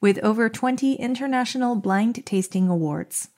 [0.00, 3.28] with over 20 international blind tasting awards.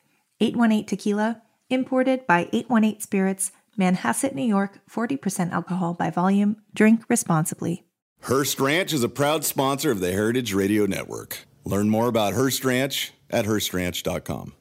[0.41, 6.57] 818 Tequila, imported by 818 Spirits, Manhasset, New York, 40% alcohol by volume.
[6.75, 7.85] Drink responsibly.
[8.23, 11.47] Hearst Ranch is a proud sponsor of the Heritage Radio Network.
[11.65, 14.55] Learn more about Hearst Ranch at HearstRanch.com.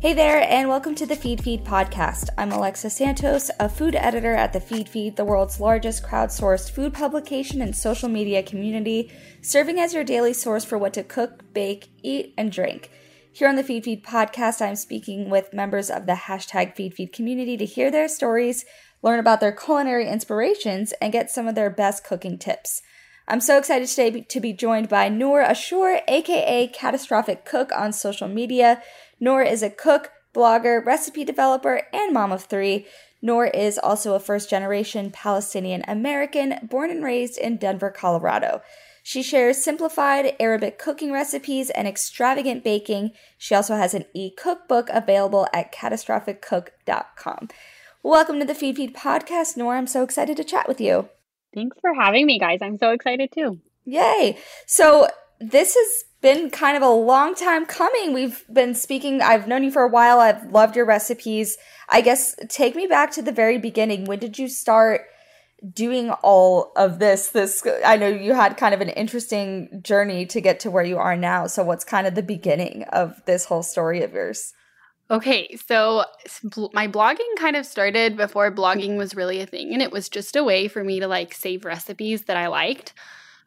[0.00, 2.30] Hey there, and welcome to the Feedfeed podcast.
[2.38, 7.60] I'm Alexa Santos, a food editor at the Feedfeed, the world's largest crowdsourced food publication
[7.60, 12.32] and social media community, serving as your daily source for what to cook, bake, eat,
[12.38, 12.90] and drink.
[13.30, 17.66] Here on the Feedfeed podcast, I'm speaking with members of the hashtag Feedfeed community to
[17.66, 18.64] hear their stories,
[19.02, 22.80] learn about their culinary inspirations, and get some of their best cooking tips.
[23.28, 28.26] I'm so excited today to be joined by Nur Ashour, aka Catastrophic Cook on social
[28.26, 28.82] media.
[29.20, 32.86] Nur is a cook, blogger, recipe developer, and mom of three.
[33.22, 38.62] Nur is also a first generation Palestinian American born and raised in Denver, Colorado.
[39.02, 43.10] She shares simplified Arabic cooking recipes and extravagant baking.
[43.36, 47.48] She also has an e cookbook available at catastrophic.cook.com.
[48.02, 49.74] Welcome to the Feedfeed podcast, Nur.
[49.74, 51.08] I'm so excited to chat with you.
[51.54, 52.60] Thanks for having me, guys.
[52.62, 53.60] I'm so excited too.
[53.84, 54.38] Yay.
[54.66, 55.08] So,
[55.40, 58.12] this has been kind of a long time coming.
[58.12, 60.20] We've been speaking, I've known you for a while.
[60.20, 61.56] I've loved your recipes.
[61.88, 64.04] I guess take me back to the very beginning.
[64.04, 65.02] When did you start
[65.72, 67.28] doing all of this?
[67.28, 70.98] This I know you had kind of an interesting journey to get to where you
[70.98, 71.46] are now.
[71.46, 74.52] So what's kind of the beginning of this whole story of yours?
[75.10, 76.04] Okay, so
[76.72, 80.36] my blogging kind of started before blogging was really a thing and it was just
[80.36, 82.92] a way for me to like save recipes that I liked.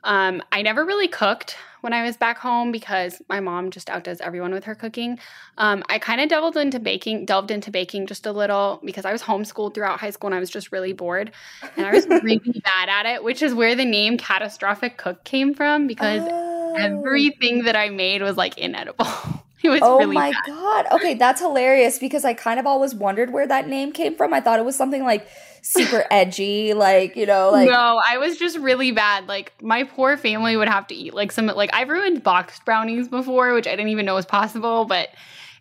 [0.03, 4.21] Um, I never really cooked when I was back home because my mom just outdoes
[4.21, 5.19] everyone with her cooking.
[5.57, 9.11] Um, I kind of delved into baking, delved into baking just a little because I
[9.11, 11.31] was homeschooled throughout high school and I was just really bored,
[11.75, 15.53] and I was really bad at it, which is where the name Catastrophic Cook came
[15.53, 16.75] from because oh.
[16.79, 19.07] everything that I made was like inedible.
[19.63, 20.45] It was oh really my bad.
[20.45, 20.85] god.
[20.91, 24.33] Okay, that's hilarious because I kind of always wondered where that name came from.
[24.33, 25.25] I thought it was something like
[25.63, 29.27] super edgy, like, you know, like No, I was just really bad.
[29.27, 33.07] Like my poor family would have to eat like some like I've ruined boxed brownies
[33.07, 35.09] before, which I didn't even know was possible, but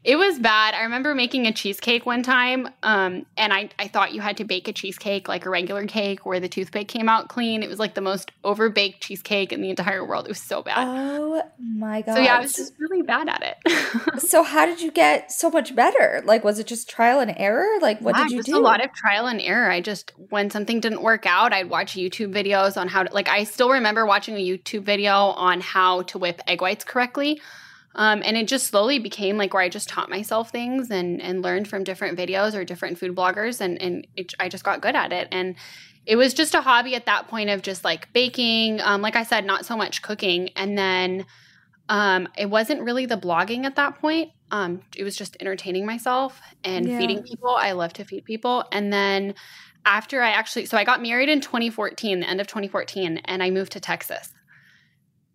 [0.05, 0.75] it was bad.
[0.75, 4.45] I remember making a cheesecake one time, um, and I, I thought you had to
[4.45, 7.63] bake a cheesecake like a regular cake where the toothpick came out clean.
[7.63, 10.25] It was like the most overbaked cheesecake in the entire world.
[10.27, 10.89] It was so bad.
[10.89, 12.15] Oh my god.
[12.15, 14.19] So yeah, I was just really bad at it.
[14.21, 16.21] so how did you get so much better?
[16.25, 17.79] Like was it just trial and error?
[17.81, 18.56] Like what yeah, did you just do?
[18.56, 19.71] A lot of trial and error.
[19.71, 23.29] I just when something didn't work out, I'd watch YouTube videos on how to like
[23.29, 27.41] I still remember watching a YouTube video on how to whip egg whites correctly.
[27.94, 31.43] Um, and it just slowly became like where I just taught myself things and and
[31.43, 34.97] learned from different videos or different food bloggers, and and it, I just got good
[34.97, 35.29] at it.
[35.31, 35.56] And
[36.05, 38.81] it was just a hobby at that point of just like baking.
[38.81, 40.50] Um, like I said, not so much cooking.
[40.56, 41.27] And then
[41.89, 44.33] um, it wasn't really the blogging at that point.
[44.50, 46.99] Um, it was just entertaining myself and yeah.
[46.99, 47.50] feeding people.
[47.50, 48.65] I love to feed people.
[48.73, 49.35] And then
[49.85, 53.50] after I actually, so I got married in 2014, the end of 2014, and I
[53.50, 54.33] moved to Texas.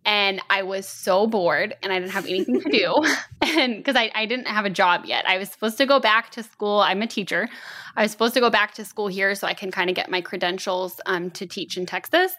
[0.08, 2.94] And I was so bored and I didn't have anything to do.
[3.42, 6.30] and because I, I didn't have a job yet, I was supposed to go back
[6.30, 6.80] to school.
[6.80, 7.46] I'm a teacher.
[7.94, 10.10] I was supposed to go back to school here so I can kind of get
[10.10, 12.32] my credentials um, to teach in Texas.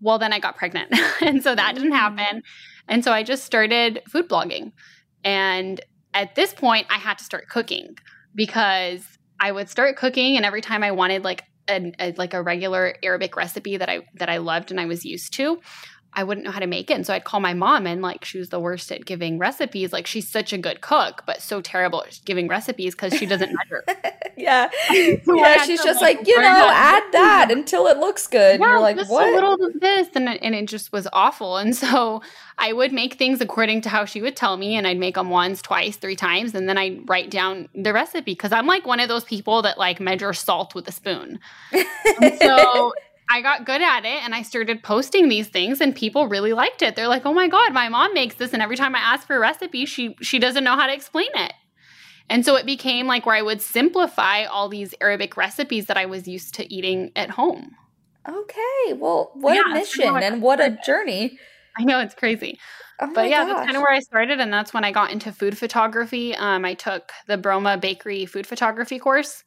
[0.00, 0.94] Well, then I got pregnant.
[1.20, 2.44] and so that didn't happen.
[2.86, 4.70] And so I just started food blogging.
[5.24, 5.80] And
[6.14, 7.96] at this point, I had to start cooking
[8.36, 9.04] because
[9.40, 12.94] I would start cooking, and every time I wanted like a, a, like a regular
[13.02, 15.60] Arabic recipe that I that I loved and I was used to,
[16.14, 16.94] I wouldn't know how to make it.
[16.94, 19.92] And so I'd call my mom and like she was the worst at giving recipes.
[19.92, 23.52] Like she's such a good cook, but so terrible at giving recipes because she doesn't
[23.54, 23.84] measure.
[24.36, 24.70] yeah.
[24.90, 28.58] yeah, she's just like, you know, add that until it looks good.
[28.58, 29.28] Yeah, You're like, just what?
[29.28, 30.08] a little of this.
[30.14, 31.56] And, and it just was awful.
[31.58, 32.22] And so
[32.56, 34.76] I would make things according to how she would tell me.
[34.76, 36.54] And I'd make them once, twice, three times.
[36.54, 39.78] And then I'd write down the recipe because I'm like one of those people that
[39.78, 41.38] like measure salt with a spoon.
[42.40, 42.92] so
[43.30, 46.82] I got good at it and I started posting these things and people really liked
[46.82, 46.96] it.
[46.96, 49.36] They're like, "Oh my god, my mom makes this and every time I ask for
[49.36, 51.52] a recipe, she she doesn't know how to explain it."
[52.30, 56.06] And so it became like where I would simplify all these Arabic recipes that I
[56.06, 57.74] was used to eating at home.
[58.28, 58.92] Okay.
[58.92, 61.38] Well, what yeah, a mission and what a journey.
[61.78, 62.58] I know it's crazy.
[63.00, 63.54] Oh but yeah, gosh.
[63.54, 66.34] that's kind of where I started, and that's when I got into food photography.
[66.34, 69.44] Um, I took the Broma Bakery food photography course,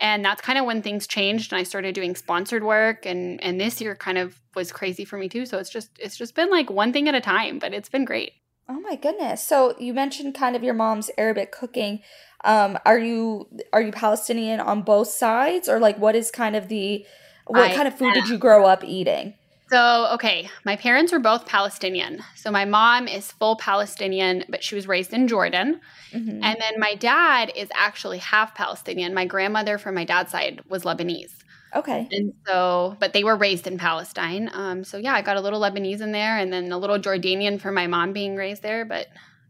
[0.00, 3.60] and that's kind of when things changed and i started doing sponsored work and and
[3.60, 5.46] this year kind of was crazy for me too.
[5.46, 8.04] So it's just it's just been like one thing at a time but it's been
[8.04, 8.32] great.
[8.68, 9.46] Oh my goodness.
[9.46, 12.02] So you mentioned kind of your mom's arabic cooking.
[12.42, 15.68] Um are you are you palestinian on both sides?
[15.68, 17.06] Or like what is kind of the
[17.46, 19.34] what I, kind of food did you grow up eating
[19.68, 22.22] so, okay, my parents were both Palestinian.
[22.36, 25.80] So, my mom is full Palestinian, but she was raised in Jordan.
[26.12, 26.42] Mm-hmm.
[26.42, 29.12] And then my dad is actually half Palestinian.
[29.12, 31.32] My grandmother from my dad's side was Lebanese.
[31.74, 32.08] Okay.
[32.12, 34.50] And so, but they were raised in Palestine.
[34.52, 37.60] Um, so, yeah, I got a little Lebanese in there and then a little Jordanian
[37.60, 38.84] for my mom being raised there.
[38.84, 39.08] But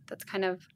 [0.09, 0.67] that's kind of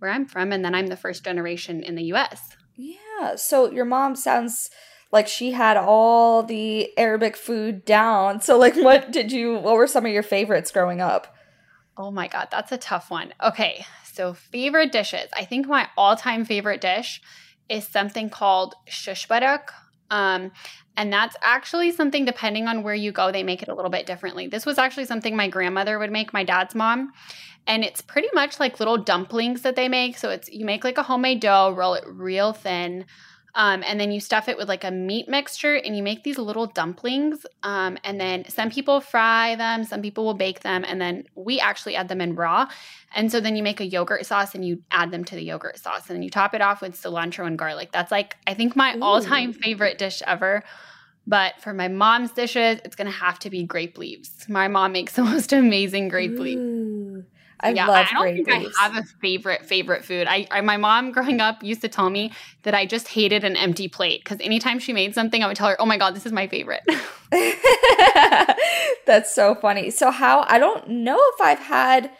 [0.00, 0.52] where I'm from.
[0.52, 2.56] And then I'm the first generation in the US.
[2.74, 3.36] Yeah.
[3.36, 4.70] So, your mom sounds
[5.10, 8.40] like she had all the Arabic food down.
[8.40, 11.34] So like what did you what were some of your favorites growing up?
[11.96, 13.34] Oh my god, that's a tough one.
[13.42, 15.28] Okay, so favorite dishes.
[15.36, 17.20] I think my all-time favorite dish
[17.68, 19.70] is something called shushbarak.
[20.10, 20.52] Um,
[20.96, 24.06] and that's actually something depending on where you go, they make it a little bit
[24.06, 24.48] differently.
[24.48, 27.12] This was actually something my grandmother would make, my dad's mom.
[27.66, 30.16] And it's pretty much like little dumplings that they make.
[30.16, 33.04] So it's you make like a homemade dough, roll it real thin.
[33.54, 36.38] Um, and then you stuff it with like a meat mixture and you make these
[36.38, 37.46] little dumplings.
[37.62, 41.58] Um, and then some people fry them, some people will bake them, and then we
[41.58, 42.68] actually add them in raw.
[43.14, 45.78] And so then you make a yogurt sauce and you add them to the yogurt
[45.78, 46.08] sauce.
[46.08, 47.90] And then you top it off with cilantro and garlic.
[47.90, 50.62] That's like, I think, my all time favorite dish ever.
[51.26, 54.46] But for my mom's dishes, it's going to have to be grape leaves.
[54.48, 56.42] My mom makes the most amazing grape Ooh.
[56.42, 56.97] leaves.
[57.60, 60.26] I yeah, love I don't think I have a favorite favorite food.
[60.28, 62.32] I, I, my mom growing up used to tell me
[62.62, 65.68] that I just hated an empty plate because anytime she made something, I would tell
[65.68, 66.82] her, "Oh my god, this is my favorite."
[69.06, 69.90] That's so funny.
[69.90, 72.10] So how I don't know if I've had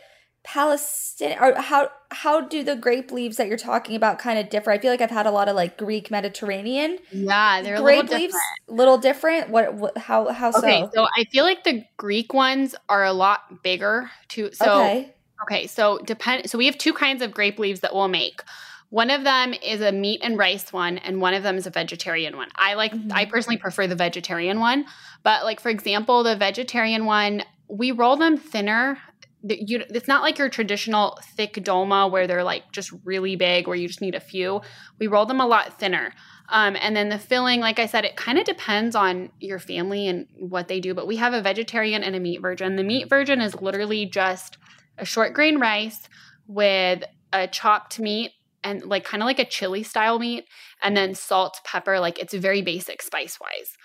[0.42, 4.72] Palestinian or how how do the grape leaves that you're talking about kind of differ?
[4.72, 6.98] I feel like I've had a lot of like Greek Mediterranean.
[7.12, 8.78] Yeah, they're grape little leaves, different.
[8.78, 9.50] little different.
[9.50, 10.90] What, what how how okay, so?
[10.94, 14.50] so I feel like the Greek ones are a lot bigger too.
[14.52, 16.50] So okay Okay, so depend.
[16.50, 18.42] So we have two kinds of grape leaves that we'll make.
[18.90, 21.70] One of them is a meat and rice one, and one of them is a
[21.70, 22.48] vegetarian one.
[22.56, 22.92] I like.
[22.92, 23.12] Mm-hmm.
[23.12, 24.86] I personally prefer the vegetarian one,
[25.22, 28.98] but like for example, the vegetarian one, we roll them thinner.
[29.44, 33.76] You, it's not like your traditional thick dolma where they're like just really big, where
[33.76, 34.62] you just need a few.
[34.98, 36.12] We roll them a lot thinner.
[36.48, 40.08] Um, and then the filling, like I said, it kind of depends on your family
[40.08, 40.94] and what they do.
[40.94, 42.76] But we have a vegetarian and a meat version.
[42.76, 44.56] The meat version is literally just
[44.98, 46.08] a short grain rice
[46.46, 48.32] with a chopped meat
[48.64, 50.44] and like kind of like a chili style meat
[50.82, 53.76] and then salt pepper like it's very basic spice wise.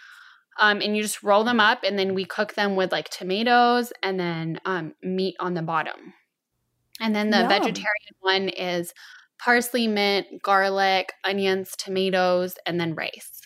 [0.59, 3.91] Um, and you just roll them up and then we cook them with like tomatoes
[4.03, 6.13] and then um, meat on the bottom.
[6.99, 7.49] And then the Yum.
[7.49, 8.93] vegetarian one is
[9.39, 13.41] parsley mint garlic onions tomatoes and then rice.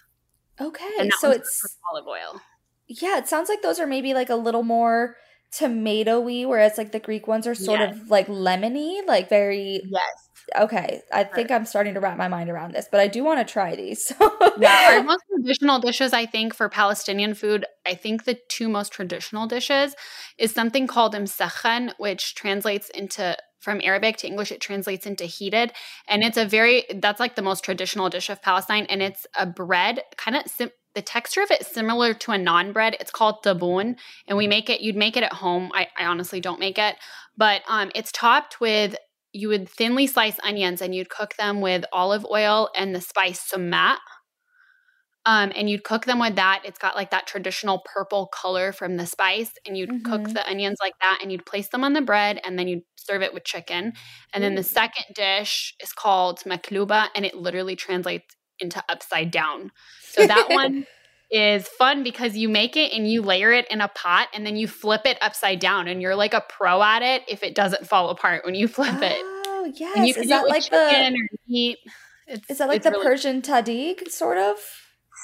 [0.60, 2.42] Okay and so it's olive oil.
[2.88, 5.16] Yeah it sounds like those are maybe like a little more
[5.54, 7.96] tomatoey, whereas like the Greek ones are sort yes.
[7.96, 10.30] of like lemony, like very yes.
[10.58, 13.46] Okay, I think I'm starting to wrap my mind around this, but I do want
[13.46, 14.14] to try these.
[14.58, 18.94] yeah, our most traditional dishes, I think, for Palestinian food, I think the two most
[18.94, 19.94] traditional dishes
[20.38, 25.74] is something called imsakhan, which translates into from Arabic to English, it translates into heated.
[26.08, 28.86] And it's a very, that's like the most traditional dish of Palestine.
[28.90, 32.38] And it's a bread, kind of sim- the texture of it is similar to a
[32.38, 32.98] naan bread.
[33.00, 34.82] It's called tabboon, and we make it.
[34.82, 35.70] You'd make it at home.
[35.76, 36.96] I, I honestly don't make it,
[37.38, 38.96] but um, it's topped with
[39.32, 43.42] you would thinly slice onions and you'd cook them with olive oil and the spice
[43.42, 44.00] sumac.
[45.28, 46.64] Um, and you'd cook them with that.
[46.66, 50.12] It's got like that traditional purple color from the spice, and you'd mm-hmm.
[50.12, 52.84] cook the onions like that, and you'd place them on the bread, and then you'd
[52.96, 53.94] serve it with chicken.
[54.34, 59.72] And then the second dish is called makluba, and it literally translates into upside down.
[60.18, 60.86] So that one
[61.30, 64.56] is fun because you make it and you layer it in a pot, and then
[64.56, 67.88] you flip it upside down, and you're like a pro at it if it doesn't
[67.88, 69.18] fall apart when you flip it.
[69.20, 71.78] Oh yes, and you is that like the meat?
[72.28, 74.58] It's, is that like the really Persian tahdig sort of?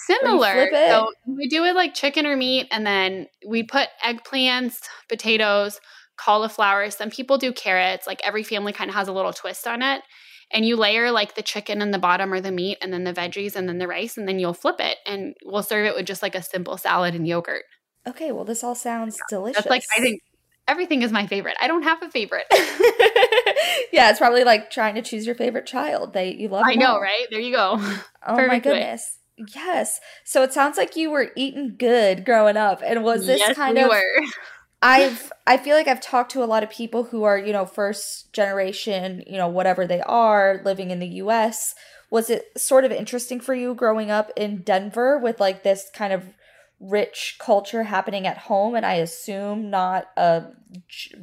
[0.08, 0.70] Similar.
[0.72, 5.80] So we do it like chicken or meat, and then we put eggplants, potatoes,
[6.18, 6.90] cauliflower.
[6.90, 8.08] Some people do carrots.
[8.08, 10.02] Like every family kind of has a little twist on it.
[10.54, 13.14] And you layer like the chicken in the bottom or the meat, and then the
[13.14, 16.06] veggies, and then the rice, and then you'll flip it, and we'll serve it with
[16.06, 17.64] just like a simple salad and yogurt.
[18.08, 19.64] Okay, well, this all sounds delicious.
[19.64, 20.22] That's like I think
[20.68, 21.56] everything is my favorite.
[21.60, 22.46] I don't have a favorite.
[23.92, 26.14] yeah, it's probably like trying to choose your favorite child.
[26.14, 26.66] They you love.
[26.66, 27.02] I know, all.
[27.02, 27.26] right?
[27.32, 27.78] There you go.
[28.26, 29.18] Oh my goodness.
[29.56, 30.00] Yes.
[30.24, 32.82] So it sounds like you were eating good growing up.
[32.86, 34.22] And was this yes, kind we of were.
[34.84, 37.66] I've I feel like I've talked to a lot of people who are, you know,
[37.66, 41.74] first generation, you know, whatever they are, living in the US.
[42.10, 46.12] Was it sort of interesting for you growing up in Denver with like this kind
[46.12, 46.24] of
[46.80, 50.48] rich culture happening at home and I assume not a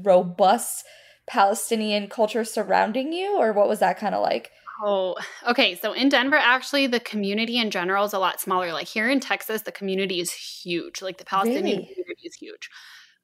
[0.02, 0.86] robust
[1.28, 4.50] Palestinian culture surrounding you or what was that kind of like?
[4.82, 5.74] Oh, okay.
[5.74, 8.72] So in Denver, actually, the community in general is a lot smaller.
[8.72, 11.02] Like here in Texas, the community is huge.
[11.02, 11.92] Like the Palestinian really?
[11.92, 12.70] community is huge.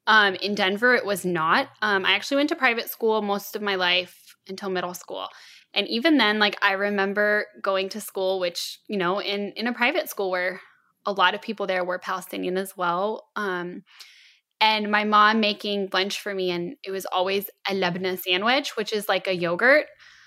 [0.07, 1.69] Um, in Denver, it was not.
[1.81, 5.27] Um, I actually went to private school most of my life until middle school.
[5.73, 9.73] And even then, like I remember going to school, which, you know, in, in a
[9.73, 10.61] private school where
[11.05, 13.27] a lot of people there were Palestinian as well.
[13.35, 13.83] Um,
[14.59, 18.91] and my mom making lunch for me, and it was always a labna sandwich, which
[18.91, 19.85] is like a yogurt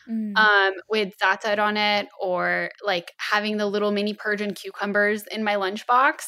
[0.08, 0.36] mm.
[0.36, 5.56] um, with za'atar on it, or like having the little mini Persian cucumbers in my
[5.56, 6.22] lunchbox.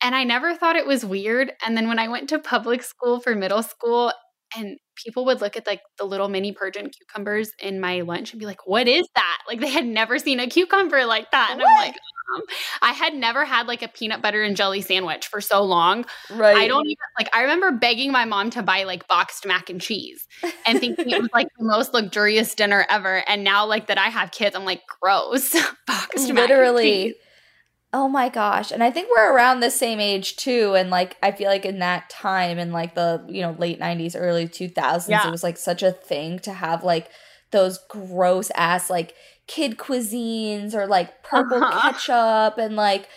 [0.00, 1.52] And I never thought it was weird.
[1.64, 4.12] And then when I went to public school for middle school,
[4.56, 8.40] and people would look at like the little mini Persian cucumbers in my lunch and
[8.40, 11.60] be like, "What is that?" Like they had never seen a cucumber like that, and
[11.60, 11.70] what?
[11.70, 11.96] I'm like,
[12.34, 12.42] um,
[12.82, 16.04] I had never had like a peanut butter and jelly sandwich for so long.
[16.30, 16.56] Right.
[16.56, 17.28] I don't even like.
[17.34, 20.26] I remember begging my mom to buy like boxed mac and cheese
[20.66, 23.22] and thinking it was like the most luxurious dinner ever.
[23.28, 24.56] And now, like that, I have kids.
[24.56, 25.54] I'm like, gross.
[25.86, 27.14] boxed literally.
[27.98, 28.70] Oh my gosh.
[28.70, 30.76] And I think we're around the same age too.
[30.76, 34.14] And like, I feel like in that time, in like the, you know, late 90s,
[34.16, 35.26] early 2000s, yeah.
[35.26, 37.10] it was like such a thing to have like
[37.50, 39.16] those gross ass, like
[39.48, 41.90] kid cuisines or like purple uh-huh.
[41.90, 43.08] ketchup and like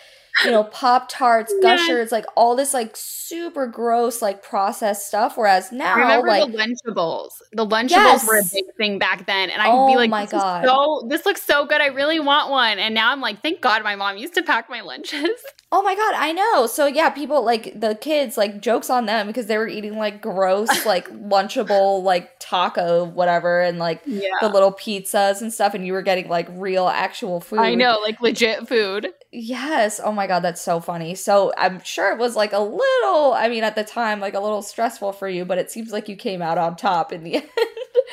[0.44, 5.36] you know, Pop Tarts, Gushers, like all this like super gross like processed stuff.
[5.36, 7.30] Whereas now, remember like the Lunchables.
[7.52, 8.26] The Lunchables yes.
[8.26, 11.06] were a big thing back then, and I'd oh be like, Oh my god, so
[11.08, 11.80] this looks so good.
[11.80, 12.78] I really want one.
[12.78, 15.30] And now I'm like, thank God my mom used to pack my lunches.
[15.74, 16.66] Oh my god, I know.
[16.66, 20.20] So yeah, people like the kids like jokes on them because they were eating like
[20.20, 24.28] gross like lunchable like taco whatever and like yeah.
[24.42, 27.60] the little pizzas and stuff and you were getting like real actual food.
[27.60, 29.08] I know, like legit food.
[29.34, 29.98] Yes.
[30.02, 31.14] Oh my god, that's so funny.
[31.14, 34.40] So I'm sure it was like a little, I mean at the time like a
[34.40, 37.36] little stressful for you, but it seems like you came out on top in the
[37.36, 37.48] end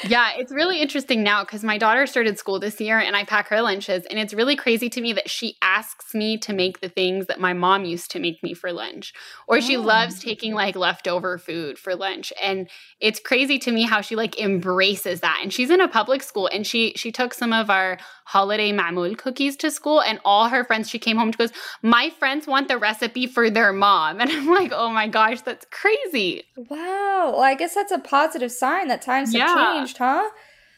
[0.07, 3.47] yeah, it's really interesting now because my daughter started school this year and I pack
[3.49, 4.05] her lunches.
[4.05, 7.39] And it's really crazy to me that she asks me to make the things that
[7.39, 9.13] my mom used to make me for lunch.
[9.47, 9.81] Or she oh.
[9.81, 12.31] loves taking like leftover food for lunch.
[12.41, 15.39] And it's crazy to me how she like embraces that.
[15.41, 19.17] And she's in a public school and she she took some of our holiday mamul
[19.17, 21.51] cookies to school and all her friends she came home she goes,
[21.81, 25.65] "My friends want the recipe for their mom." And I'm like, "Oh my gosh, that's
[25.71, 27.31] crazy." Wow.
[27.33, 29.47] Well, I guess that's a positive sign that times yeah.
[29.47, 30.29] have changed, huh?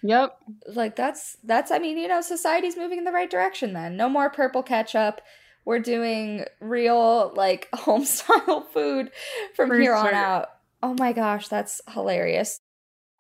[0.04, 0.38] Yep.
[0.68, 3.98] Like that's that's I mean, you know, society's moving in the right direction then.
[3.98, 5.22] No more purple ketchup.
[5.64, 9.12] We're doing real like home style food
[9.56, 10.08] from For here sure.
[10.08, 10.50] on out.
[10.82, 12.60] Oh my gosh, that's hilarious.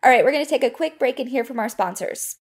[0.03, 2.37] All right, we're going to take a quick break and hear from our sponsors.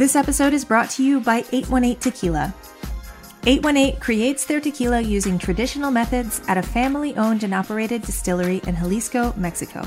[0.00, 2.54] This episode is brought to you by 818 Tequila.
[3.44, 8.74] 818 creates their tequila using traditional methods at a family owned and operated distillery in
[8.74, 9.86] Jalisco, Mexico.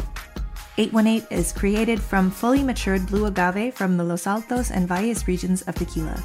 [0.77, 5.63] 818 is created from fully matured blue agave from the Los Altos and Valles regions
[5.63, 6.24] of tequila.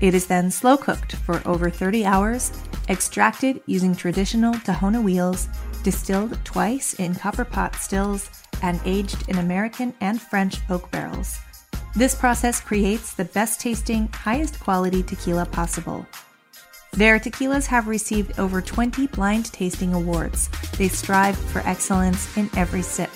[0.00, 2.50] It is then slow cooked for over 30 hours,
[2.88, 5.46] extracted using traditional Tahona wheels,
[5.84, 8.28] distilled twice in copper pot stills
[8.64, 11.38] and aged in American and French oak barrels.
[11.96, 16.06] This process creates the best tasting, highest quality tequila possible.
[16.92, 20.48] Their tequilas have received over 20 blind tasting awards.
[20.78, 23.10] They strive for excellence in every sip.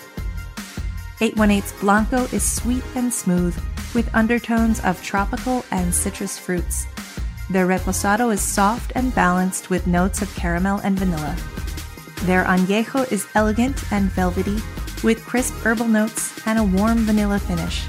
[1.18, 3.56] 818's Blanco is sweet and smooth,
[3.94, 6.86] with undertones of tropical and citrus fruits.
[7.50, 11.36] Their reposado is soft and balanced with notes of caramel and vanilla.
[12.22, 14.58] Their añejo is elegant and velvety,
[15.04, 17.84] with crisp herbal notes and a warm vanilla finish.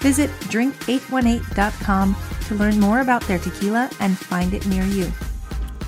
[0.00, 5.12] Visit drink818.com to learn more about their tequila and find it near you.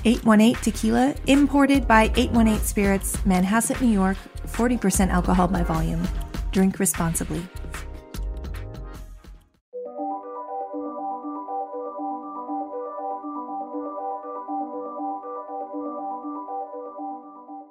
[0.03, 6.07] 818 Tequila, imported by 818 Spirits, Manhasset, New York, 40% alcohol by volume.
[6.51, 7.43] Drink responsibly.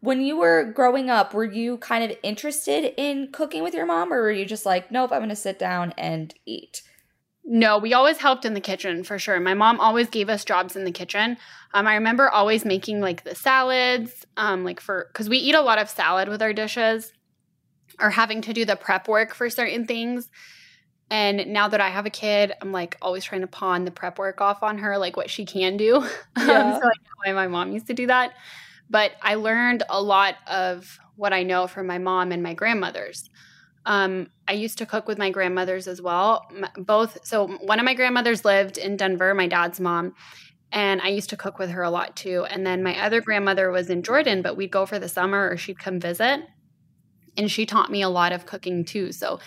[0.00, 4.12] when you were growing up, were you kind of interested in cooking with your mom,
[4.12, 6.82] or were you just like, nope, I'm going to sit down and eat?
[7.44, 9.40] No, we always helped in the kitchen for sure.
[9.40, 11.36] My mom always gave us jobs in the kitchen.
[11.74, 15.60] Um, I remember always making like the salads, um, like for because we eat a
[15.60, 17.12] lot of salad with our dishes,
[17.98, 20.30] or having to do the prep work for certain things.
[21.10, 24.18] And now that I have a kid, I'm like always trying to pawn the prep
[24.18, 26.06] work off on her, like what she can do.
[26.38, 26.60] Yeah.
[26.60, 28.32] um, so I know why my mom used to do that.
[28.90, 33.30] But I learned a lot of what I know from my mom and my grandmothers.
[33.86, 36.46] Um, I used to cook with my grandmothers as well.
[36.76, 40.14] Both, so one of my grandmothers lived in Denver, my dad's mom,
[40.72, 42.44] and I used to cook with her a lot too.
[42.48, 45.56] And then my other grandmother was in Jordan, but we'd go for the summer or
[45.56, 46.42] she'd come visit.
[47.36, 49.12] And she taught me a lot of cooking too.
[49.12, 49.40] So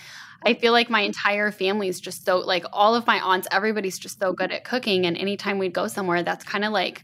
[0.45, 3.99] I feel like my entire family is just so like all of my aunts, everybody's
[3.99, 5.06] just so good at cooking.
[5.06, 7.03] And anytime we'd go somewhere, that's kind of like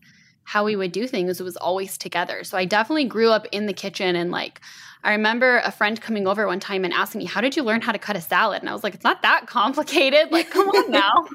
[0.49, 1.39] how we would do things.
[1.39, 2.43] It was always together.
[2.43, 4.59] So I definitely grew up in the kitchen and like
[5.03, 7.81] I remember a friend coming over one time and asking me, How did you learn
[7.81, 8.63] how to cut a salad?
[8.63, 10.31] And I was like, It's not that complicated.
[10.31, 11.27] Like, come on now.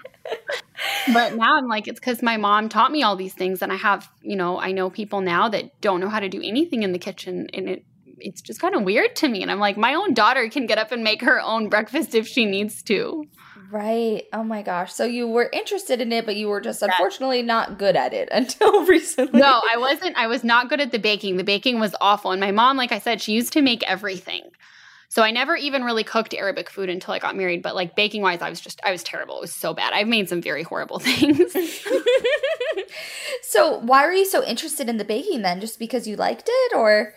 [1.12, 3.62] but now I'm like, It's because my mom taught me all these things.
[3.62, 6.42] And I have, you know, I know people now that don't know how to do
[6.42, 7.46] anything in the kitchen.
[7.54, 7.84] And it,
[8.18, 9.42] it's just kind of weird to me.
[9.42, 12.26] And I'm like, My own daughter can get up and make her own breakfast if
[12.26, 13.26] she needs to.
[13.70, 14.24] Right.
[14.32, 14.92] Oh my gosh.
[14.92, 18.28] So you were interested in it, but you were just unfortunately not good at it
[18.32, 19.40] until recently.
[19.40, 20.16] No, I wasn't.
[20.16, 21.36] I was not good at the baking.
[21.36, 22.32] The baking was awful.
[22.32, 24.42] And my mom, like I said, she used to make everything.
[25.08, 27.62] So I never even really cooked Arabic food until I got married.
[27.62, 29.36] But like baking wise, I was just, I was terrible.
[29.38, 29.92] It was so bad.
[29.92, 31.52] I've made some very horrible things.
[33.42, 35.60] so why were you so interested in the baking then?
[35.60, 37.14] Just because you liked it or?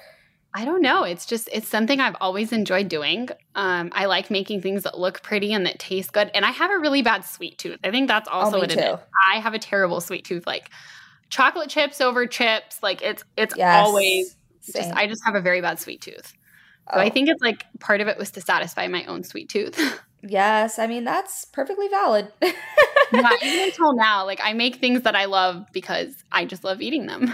[0.58, 1.04] I don't know.
[1.04, 3.30] It's just it's something I've always enjoyed doing.
[3.54, 6.32] Um, I like making things that look pretty and that taste good.
[6.34, 7.78] And I have a really bad sweet tooth.
[7.84, 8.80] I think that's also oh, what too.
[8.80, 9.00] it is.
[9.32, 10.48] I have a terrible sweet tooth.
[10.48, 10.72] Like
[11.30, 12.82] chocolate chips over chips.
[12.82, 13.86] Like it's it's yes.
[13.86, 14.82] always Same.
[14.82, 16.34] just I just have a very bad sweet tooth.
[16.92, 17.02] So oh.
[17.02, 20.02] I think it's like part of it was to satisfy my own sweet tooth.
[20.24, 22.34] yes, I mean that's perfectly valid.
[22.42, 26.82] yeah, even until now, like I make things that I love because I just love
[26.82, 27.32] eating them.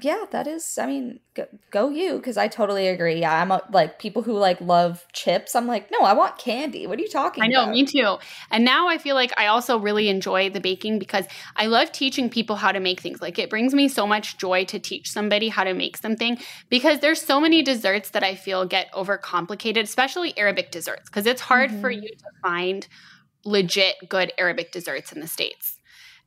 [0.00, 0.78] Yeah, that is.
[0.78, 3.20] I mean, go, go you, because I totally agree.
[3.20, 5.56] Yeah, I'm a, like people who like love chips.
[5.56, 6.86] I'm like, no, I want candy.
[6.86, 7.42] What are you talking?
[7.42, 7.72] I know, about?
[7.72, 8.18] me too.
[8.52, 11.26] And now I feel like I also really enjoy the baking because
[11.56, 13.20] I love teaching people how to make things.
[13.20, 17.00] Like it brings me so much joy to teach somebody how to make something because
[17.00, 21.70] there's so many desserts that I feel get overcomplicated, especially Arabic desserts, because it's hard
[21.70, 21.80] mm-hmm.
[21.80, 22.86] for you to find
[23.44, 25.79] legit good Arabic desserts in the states.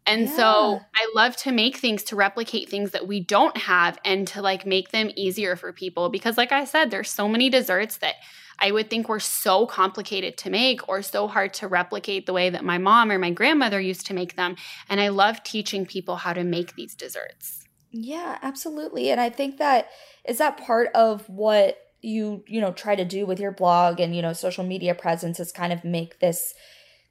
[0.06, 0.36] And yeah.
[0.36, 4.42] so I love to make things to replicate things that we don't have and to
[4.42, 8.16] like make them easier for people because like I said there's so many desserts that
[8.60, 12.50] I would think were so complicated to make or so hard to replicate the way
[12.50, 14.56] that my mom or my grandmother used to make them
[14.90, 17.64] and I love teaching people how to make these desserts.
[17.92, 19.12] Yeah, absolutely.
[19.12, 19.90] And I think that
[20.26, 24.14] is that part of what you you know try to do with your blog and
[24.14, 26.54] you know social media presence is kind of make this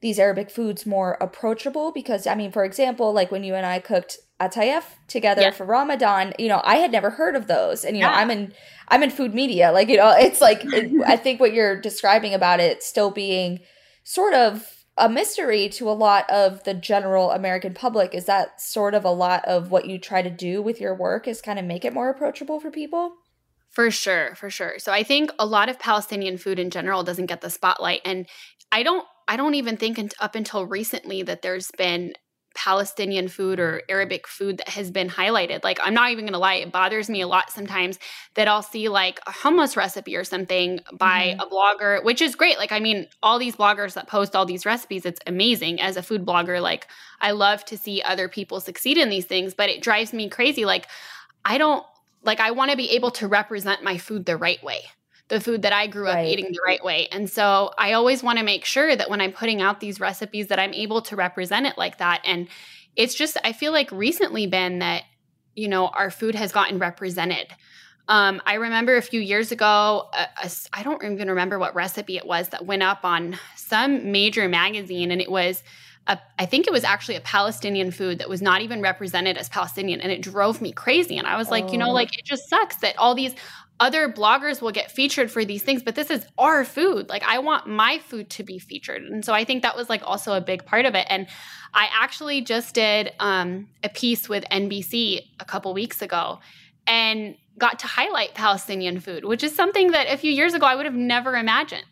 [0.03, 3.79] these Arabic foods more approachable because I mean for example like when you and I
[3.79, 5.51] cooked atayef together yeah.
[5.51, 8.09] for Ramadan you know I had never heard of those and you yeah.
[8.09, 8.53] know I'm in
[8.89, 12.33] I'm in food media like you know it's like it, I think what you're describing
[12.33, 13.59] about it still being
[14.03, 18.93] sort of a mystery to a lot of the general American public is that sort
[18.93, 21.63] of a lot of what you try to do with your work is kind of
[21.63, 23.13] make it more approachable for people
[23.69, 24.77] for sure, for sure.
[24.77, 28.27] So I think a lot of Palestinian food in general doesn't get the spotlight and
[28.71, 32.13] I don't I don't even think up until recently that there's been
[32.55, 35.63] Palestinian food or Arabic food that has been highlighted.
[35.63, 37.97] Like, I'm not even gonna lie, it bothers me a lot sometimes
[38.35, 41.39] that I'll see like a hummus recipe or something by mm-hmm.
[41.39, 42.57] a blogger, which is great.
[42.57, 45.81] Like, I mean, all these bloggers that post all these recipes, it's amazing.
[45.81, 46.87] As a food blogger, like,
[47.19, 50.65] I love to see other people succeed in these things, but it drives me crazy.
[50.65, 50.87] Like,
[51.43, 51.83] I don't
[52.23, 54.81] like I want to be able to represent my food the right way,
[55.29, 56.27] the food that I grew up right.
[56.27, 57.07] eating the right way.
[57.11, 60.47] And so I always want to make sure that when I'm putting out these recipes
[60.47, 62.21] that I'm able to represent it like that.
[62.25, 62.47] And
[62.95, 65.03] it's just I feel like recently been that
[65.55, 67.47] you know our food has gotten represented.
[68.09, 70.09] Um, I remember a few years ago,
[70.73, 75.09] I don't even remember what recipe it was that went up on some major magazine,
[75.09, 75.63] and it was
[76.07, 79.49] a, I think it was actually a Palestinian food that was not even represented as
[79.49, 80.01] Palestinian.
[80.01, 81.17] And it drove me crazy.
[81.17, 81.71] And I was like, oh.
[81.71, 83.35] you know, like it just sucks that all these
[83.79, 87.09] other bloggers will get featured for these things, but this is our food.
[87.09, 89.01] Like I want my food to be featured.
[89.01, 91.05] And so I think that was like also a big part of it.
[91.09, 91.27] And
[91.73, 96.39] I actually just did um, a piece with NBC a couple weeks ago
[96.85, 100.75] and got to highlight Palestinian food, which is something that a few years ago I
[100.75, 101.83] would have never imagined.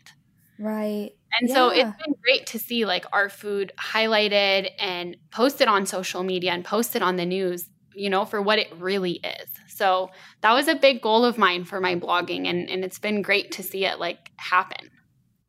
[0.58, 1.10] Right.
[1.40, 1.54] And yeah.
[1.54, 6.52] so it's been great to see like our food highlighted and posted on social media
[6.52, 9.48] and posted on the news, you know, for what it really is.
[9.82, 10.10] So
[10.42, 13.50] that was a big goal of mine for my blogging and, and it's been great
[13.52, 14.90] to see it like happen.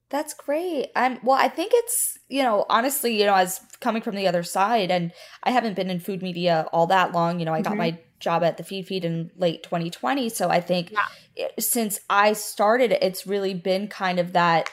[0.09, 0.87] That's great.
[0.95, 4.41] And well, I think it's, you know, honestly, you know, as coming from the other
[4.41, 5.11] side, and
[5.43, 7.39] I haven't been in food media all that long.
[7.39, 7.69] You know, I mm-hmm.
[7.69, 10.29] got my job at the Feedfeed in late 2020.
[10.29, 11.05] So I think yeah.
[11.35, 14.69] it, since I started, it's really been kind of that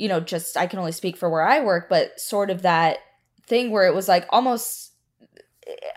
[0.00, 3.00] you know, just I can only speak for where I work, but sort of that
[3.46, 4.89] thing where it was like almost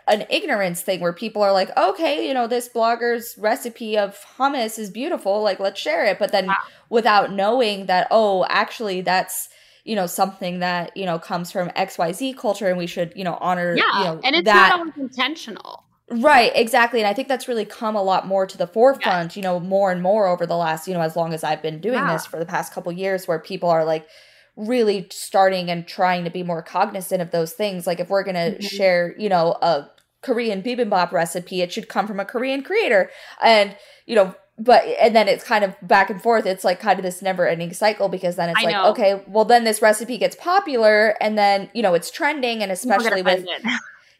[0.08, 4.78] an ignorance thing where people are like, okay, you know, this blogger's recipe of hummus
[4.78, 6.20] is beautiful, like let's share it.
[6.20, 6.58] But then wow.
[6.90, 9.50] without knowing that, oh, actually that's
[9.86, 13.38] you know something that you know comes from xyz culture and we should you know
[13.42, 14.70] honor yeah you know, and it's that.
[14.70, 17.00] not always intentional Right, exactly.
[17.00, 19.40] And I think that's really come a lot more to the forefront, yeah.
[19.40, 21.80] you know, more and more over the last, you know, as long as I've been
[21.80, 22.14] doing yeah.
[22.14, 24.08] this for the past couple years where people are like
[24.56, 27.88] really starting and trying to be more cognizant of those things.
[27.88, 28.76] Like if we're going to mm-hmm.
[28.76, 29.90] share, you know, a
[30.22, 33.10] Korean bibimbap recipe, it should come from a Korean creator.
[33.42, 36.46] And, you know, but and then it's kind of back and forth.
[36.46, 38.92] It's like kind of this never ending cycle because then it's I like, know.
[38.92, 43.24] okay, well then this recipe gets popular and then, you know, it's trending and especially
[43.24, 43.46] with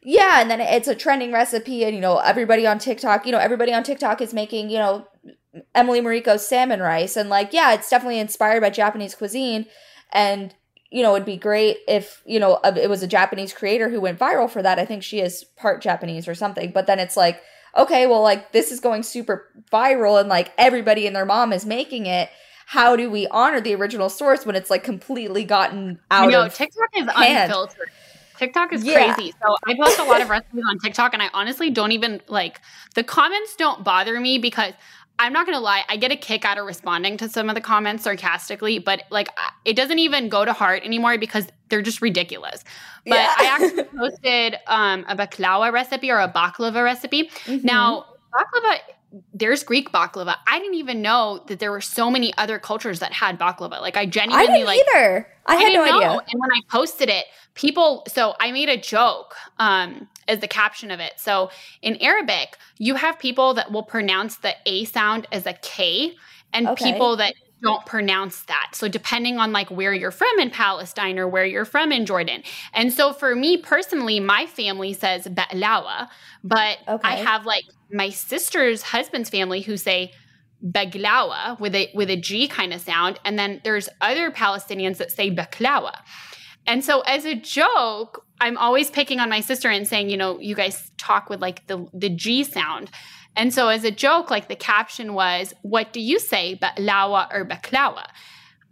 [0.04, 3.38] yeah and then it's a trending recipe and you know everybody on tiktok you know
[3.38, 5.08] everybody on tiktok is making you know
[5.74, 9.66] emily mariko's salmon rice and like yeah it's definitely inspired by japanese cuisine
[10.14, 10.56] and
[10.92, 14.20] you know it'd be great if you know it was a japanese creator who went
[14.20, 17.42] viral for that i think she is part japanese or something but then it's like
[17.78, 21.66] okay well like this is going super viral and like everybody and their mom is
[21.66, 22.30] making it
[22.66, 26.56] how do we honor the original source when it's like completely gotten out know, of
[26.56, 27.52] TikTok is hand?
[27.52, 27.90] unfiltered.
[28.38, 29.14] TikTok is yeah.
[29.14, 29.34] crazy.
[29.42, 32.60] So I post a lot of recipes on TikTok and I honestly don't even like
[32.96, 34.74] the comments don't bother me because
[35.20, 37.56] I'm not going to lie, I get a kick out of responding to some of
[37.56, 39.30] the comments sarcastically, but like
[39.64, 42.64] it doesn't even go to heart anymore because they're just ridiculous.
[43.06, 43.34] But yeah.
[43.38, 47.30] I actually posted um, a baklava recipe or a baklava recipe.
[47.46, 47.66] Mm-hmm.
[47.66, 48.80] Now, baklava
[49.34, 50.36] there's Greek baklava.
[50.48, 53.80] I didn't even know that there were so many other cultures that had baklava.
[53.82, 55.28] Like I genuinely I didn't like either.
[55.46, 55.98] I, I had no know.
[55.98, 56.26] idea.
[56.32, 60.90] And when I posted it, people so I made a joke um as the caption
[60.90, 61.14] of it.
[61.18, 66.16] So in Arabic, you have people that will pronounce the A sound as a K
[66.54, 66.92] and okay.
[66.92, 68.72] people that don't pronounce that.
[68.74, 72.44] So depending on like where you're from in Palestine or where you're from in Jordan.
[72.74, 76.10] And so for me personally, my family says ba'lawa,
[76.44, 77.08] but okay.
[77.08, 80.12] I have like my sister's husband's family who say
[80.66, 85.12] baglawa with a with a G kind of sound, and then there's other Palestinians that
[85.12, 85.94] say baklawa.
[86.66, 90.40] And so as a joke, I'm always picking on my sister and saying, you know,
[90.40, 92.92] you guys talk with like the the G sound.
[93.36, 97.46] And so as a joke, like the caption was, what do you say, baklawa or
[97.46, 98.06] baklawa?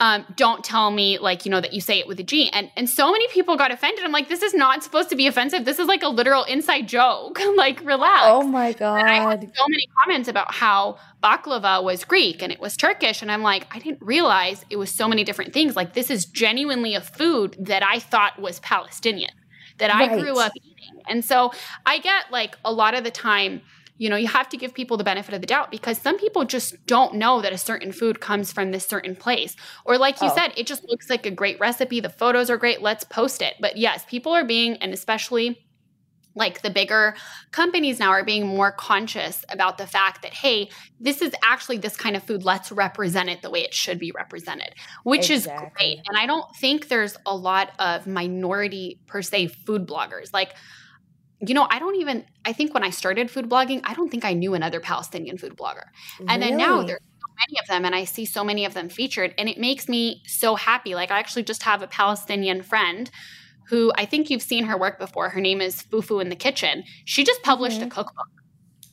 [0.01, 2.49] um, don't tell me like you know that you say it with a G.
[2.49, 4.03] And and so many people got offended.
[4.03, 5.63] I'm like, this is not supposed to be offensive.
[5.63, 7.39] This is like a literal inside joke.
[7.55, 8.23] like, relax.
[8.25, 9.05] Oh my god!
[9.05, 13.31] I had so many comments about how baklava was Greek and it was Turkish, and
[13.31, 15.75] I'm like, I didn't realize it was so many different things.
[15.75, 19.33] Like, this is genuinely a food that I thought was Palestinian,
[19.77, 21.03] that I grew up eating.
[21.07, 21.51] And so
[21.85, 23.61] I get like a lot of the time
[24.01, 26.43] you know, you have to give people the benefit of the doubt because some people
[26.43, 29.55] just don't know that a certain food comes from this certain place.
[29.85, 30.35] Or, like you Oh.
[30.35, 31.99] said, it just looks like a great recipe.
[31.99, 32.81] The photos are great.
[32.81, 33.53] Let's post it.
[33.59, 35.63] But yes, people are being, and especially
[36.33, 37.13] like the bigger
[37.51, 41.95] companies now are being more conscious about the fact that, hey, this is actually this
[41.95, 42.43] kind of food.
[42.43, 45.99] Let's represent it the way it should be represented, which is great.
[46.07, 50.33] And I don't think there's a lot of minority per se food bloggers.
[50.33, 50.55] Like,
[51.45, 54.23] you know, I don't even, I think when I started food blogging, I don't think
[54.25, 55.85] I knew another Palestinian food blogger.
[56.27, 58.89] And then now there's so many of them, and I see so many of them
[58.89, 60.93] featured, and it makes me so happy.
[60.93, 63.09] Like, I actually just have a Palestinian friend
[63.69, 65.29] who I think you've seen her work before.
[65.29, 66.83] Her name is Fufu in the Kitchen.
[67.05, 67.89] She just published a mm-hmm.
[67.89, 68.27] cookbook.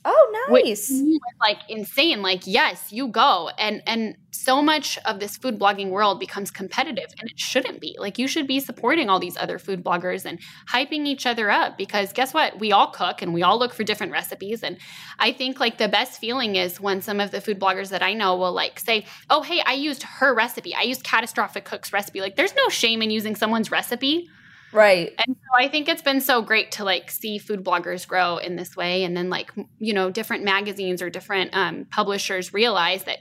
[0.05, 0.89] Oh, nice.
[0.89, 2.21] was like insane.
[2.21, 3.49] Like, yes, you go.
[3.57, 7.97] And and so much of this food blogging world becomes competitive and it shouldn't be.
[7.99, 10.39] Like you should be supporting all these other food bloggers and
[10.71, 12.59] hyping each other up because guess what?
[12.59, 14.63] We all cook and we all look for different recipes.
[14.63, 14.77] And
[15.19, 18.13] I think like the best feeling is when some of the food bloggers that I
[18.13, 20.73] know will like say, Oh, hey, I used her recipe.
[20.73, 22.21] I used catastrophic cook's recipe.
[22.21, 24.29] Like there's no shame in using someone's recipe.
[24.71, 25.13] Right.
[25.25, 28.55] And so I think it's been so great to like see food bloggers grow in
[28.55, 29.03] this way.
[29.03, 33.17] And then like, you know, different magazines or different um, publishers realize that,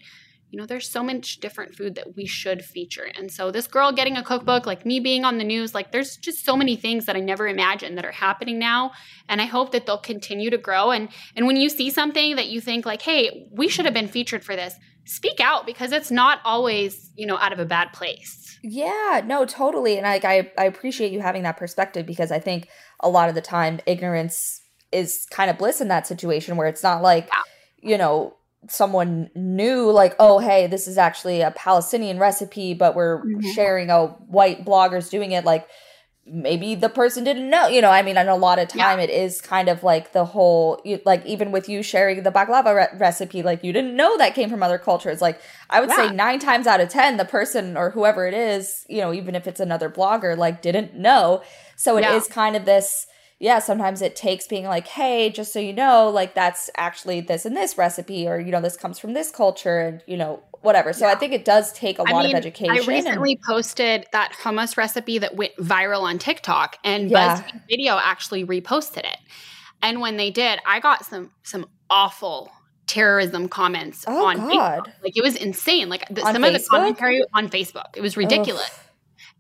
[0.50, 3.06] you know, there's so much different food that we should feature.
[3.16, 6.16] And so this girl getting a cookbook, like me being on the news, like there's
[6.16, 8.92] just so many things that I never imagined that are happening now.
[9.28, 10.90] And I hope that they'll continue to grow.
[10.90, 14.08] And and when you see something that you think like, hey, we should have been
[14.08, 14.74] featured for this,
[15.08, 18.58] speak out because it's not always, you know, out of a bad place.
[18.62, 19.96] Yeah, no, totally.
[19.96, 22.68] And like I, I appreciate you having that perspective because I think
[23.00, 24.60] a lot of the time ignorance
[24.92, 27.30] is kind of bliss in that situation where it's not like,
[27.80, 28.34] you know,
[28.68, 33.54] someone knew like, oh hey, this is actually a Palestinian recipe, but we're Mhm.
[33.54, 35.66] sharing a white blogger's doing it like
[36.30, 39.10] maybe the person didn't know you know i mean and a lot of time it
[39.10, 43.42] is kind of like the whole like even with you sharing the baklava re- recipe
[43.42, 46.08] like you didn't know that came from other cultures like i would Yeah.
[46.08, 49.34] say nine times out of ten the person or whoever it is you know even
[49.34, 51.42] if it's another blogger like didn't know
[51.76, 52.34] so it is Yeah.
[52.34, 53.06] kind of this
[53.40, 57.44] yeah sometimes it takes being like hey just so you know like that's actually this
[57.46, 60.92] and this recipe or you know this comes from this culture and you know whatever
[60.92, 64.32] so i think it does take a lot of education I and- recently posted that
[64.42, 67.36] hummus recipe that went viral on TikTok, and Yeah.
[67.36, 69.18] BuzzFeed Video actually reposted it.
[69.82, 72.50] And when they did, I got some some awful
[72.88, 74.48] terrorism comments Oh, on God.
[74.88, 74.92] Facebook.
[75.04, 75.88] Like it was insane.
[75.88, 76.66] Like the, some of the Facebook?
[76.70, 78.68] commentary on Facebook, it was ridiculous.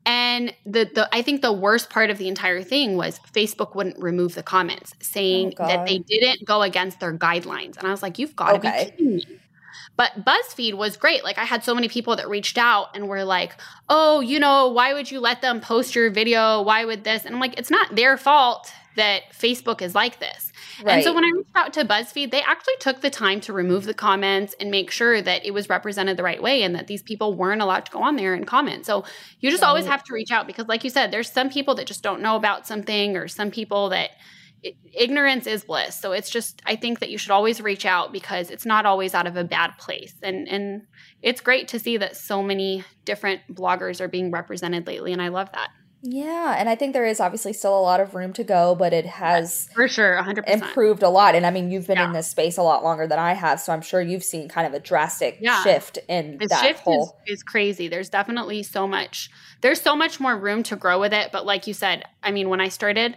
[0.06, 3.98] And the, the I think the worst part of the entire thing was Facebook wouldn't
[3.98, 7.76] remove the comments saying Oh, that they didn't go against their guidelines.
[7.76, 8.70] And I was like, you've got to Okay.
[8.84, 9.40] be kidding me.
[9.96, 11.24] But BuzzFeed was great.
[11.24, 14.68] Like I had so many people that reached out and were like, "Oh, you know,
[14.68, 16.62] why would you let them post your video?
[16.62, 20.52] Why would this?" And I'm like, "It's not their fault that Facebook is like this."
[20.84, 23.84] And so when I reached out to BuzzFeed, they actually took the time to remove
[23.84, 27.02] the comments and make sure that it was represented the right way and that these
[27.02, 28.86] people weren't allowed to go on there and comment.
[28.86, 29.04] So
[29.40, 31.86] you just always have to reach out because, like you said, there's some people that
[31.86, 34.10] just don't know about something or some people that
[34.92, 35.98] ignorance is bliss.
[35.98, 39.14] So it's just, I think that you should always reach out because it's not always
[39.14, 40.14] out of a bad place.
[40.22, 40.82] And, and
[41.22, 45.12] it's great to see that so many different bloggers are being represented lately.
[45.12, 45.70] And I love that.
[46.00, 48.92] Yeah, and I think there is obviously still a lot of room to go, but
[48.92, 50.16] it has For sure.
[50.22, 50.44] 100%.
[50.48, 51.34] improved a lot.
[51.34, 53.72] And I mean, you've been in this space a lot longer than I have, so
[53.72, 55.60] I'm sure you've seen kind of a drastic Yeah.
[55.64, 57.18] shift in the that shift whole.
[57.26, 59.28] is, is crazy there's definitely so much
[59.60, 62.48] there's so much more room to grow with it but like you said i mean
[62.48, 63.16] when i started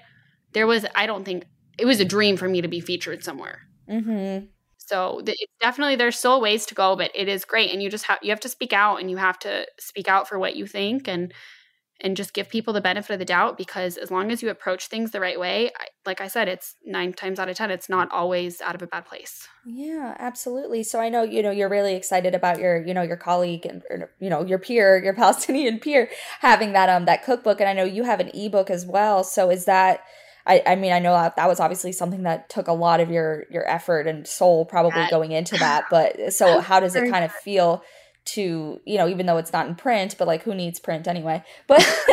[0.54, 1.46] there was i don't think
[1.78, 4.46] it was a dream for me to be featured somewhere mm-hmm.
[4.78, 8.06] so th- definitely there's still ways to go but it is great and you just
[8.06, 10.66] have you have to speak out and you have to speak out for what you
[10.66, 11.34] think and
[12.02, 14.88] and just give people the benefit of the doubt because as long as you approach
[14.88, 17.90] things the right way I, like i said it's nine times out of ten it's
[17.90, 20.84] not always out of a bad place Yeah, absolutely.
[20.84, 23.84] So I know you know you're really excited about your you know your colleague and
[23.90, 26.10] or, you know your peer, your Palestinian peer,
[26.40, 29.24] having that um that cookbook, and I know you have an ebook as well.
[29.24, 30.04] So is that?
[30.48, 33.12] I, I mean, I know that that was obviously something that took a lot of
[33.12, 35.86] your your effort and soul probably going into that.
[35.92, 37.84] But so how does it kind of feel
[38.24, 41.44] to you know even though it's not in print but like who needs print anyway?
[41.68, 41.80] But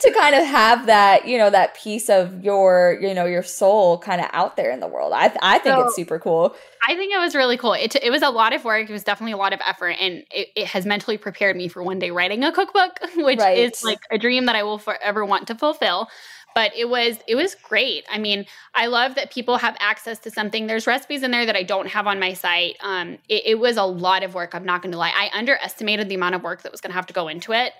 [0.00, 3.98] to kind of have that you know that piece of your you know your soul
[3.98, 5.12] kind of out there in the world.
[5.14, 6.54] I, I think so, it's super cool.
[6.86, 7.74] I think it was really cool.
[7.74, 8.90] It, it was a lot of work.
[8.90, 11.82] It was definitely a lot of effort and it, it has mentally prepared me for
[11.82, 13.58] one day writing a cookbook which right.
[13.58, 16.08] is like a dream that i will forever want to fulfill
[16.54, 18.04] but it was it was great.
[18.10, 20.66] I mean i love that people have access to something.
[20.66, 22.76] There's recipes in there that i don't have on my site.
[22.80, 25.12] Um, it, it, was a lot of work i'm not going to lie.
[25.14, 27.72] I underestimated the amount of work that was going to have to go into it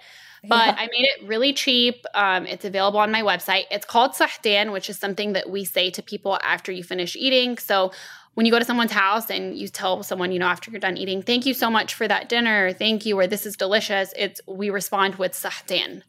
[0.44, 0.74] but yeah.
[0.76, 2.04] i made it really cheap.
[2.14, 3.64] Um, it's available on my website.
[3.70, 7.58] It's called sahtan which is something that we say to people after you finish eating.
[7.58, 7.92] So
[8.35, 10.96] when you go to someone's house and you tell someone, you know, after you're done
[10.96, 14.40] eating, thank you so much for that dinner, thank you, or this is delicious, it's
[14.46, 16.02] we respond with sahtan.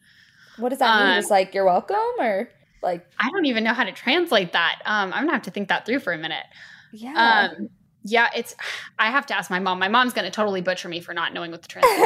[0.58, 1.14] What does that mean?
[1.14, 2.50] Um, Just like you're welcome or
[2.82, 4.82] like I don't even know how to translate that.
[4.86, 6.46] Um, I'm gonna have to think that through for a minute.
[6.92, 7.50] Yeah.
[7.58, 7.70] Um,
[8.04, 8.56] yeah, it's.
[9.00, 9.80] I have to ask my mom.
[9.80, 12.06] My mom's going to totally butcher me for not knowing what the translation.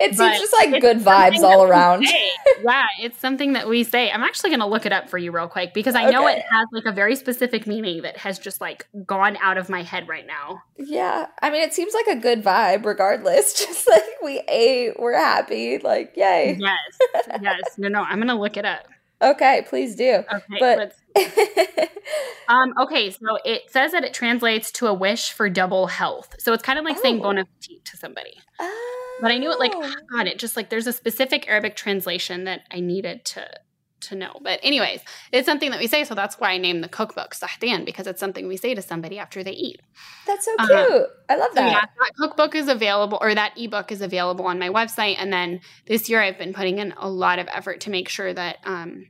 [0.00, 2.02] it seems just like good vibes all around.
[2.62, 4.10] yeah, it's something that we say.
[4.10, 6.42] I'm actually going to look it up for you real quick because I know it
[6.50, 10.08] has like a very specific meaning that has just like gone out of my head
[10.08, 10.62] right now.
[10.76, 13.52] Yeah, I mean, it seems like a good vibe, regardless.
[13.58, 15.78] Just like we ate, we're happy.
[15.78, 16.56] Like, yay!
[16.58, 16.78] Yes,
[17.42, 17.78] yes.
[17.78, 18.86] No, no, I'm going to look it up.
[19.20, 20.22] Okay, please do.
[20.32, 20.94] Okay, but
[22.48, 26.34] um, okay, so it says that it translates to a wish for double health.
[26.38, 27.02] So it's kind of like oh.
[27.02, 28.34] saying bon appetit to somebody.
[28.58, 29.18] Oh.
[29.20, 32.44] But I knew it like oh, God, it just like there's a specific Arabic translation
[32.44, 33.48] that I needed to
[34.00, 34.32] to know.
[34.42, 35.00] But anyways,
[35.32, 38.20] it's something that we say, so that's why I named the cookbook Sahtan because it's
[38.20, 39.80] something we say to somebody after they eat.
[40.26, 40.86] That's so uh-huh.
[40.86, 41.06] cute.
[41.28, 41.60] I love that.
[41.60, 45.16] So yeah, that cookbook is available or that ebook is available on my website.
[45.18, 48.32] And then this year I've been putting in a lot of effort to make sure
[48.32, 49.06] that um,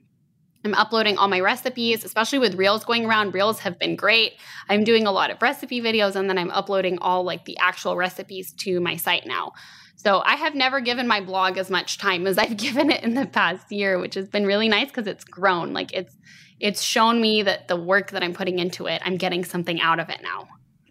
[0.64, 3.32] I'm uploading all my recipes, especially with reels going around.
[3.32, 4.34] Reels have been great.
[4.68, 7.96] I'm doing a lot of recipe videos and then I'm uploading all like the actual
[7.96, 9.52] recipes to my site now.
[9.96, 13.14] So I have never given my blog as much time as I've given it in
[13.14, 15.72] the past year, which has been really nice because it's grown.
[15.72, 16.16] Like it's
[16.60, 20.00] it's shown me that the work that I'm putting into it, I'm getting something out
[20.00, 20.48] of it now.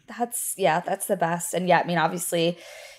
[0.07, 1.53] That's yeah, that's the best.
[1.53, 2.57] And yeah, I mean obviously